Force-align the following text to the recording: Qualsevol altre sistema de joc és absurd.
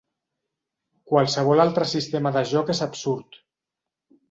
Qualsevol 1.11 1.61
altre 1.67 1.87
sistema 1.93 2.33
de 2.39 2.45
joc 2.55 2.75
és 2.77 2.83
absurd. 2.89 3.41